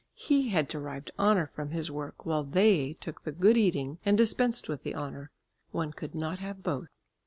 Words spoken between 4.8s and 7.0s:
the honour. One could not have both.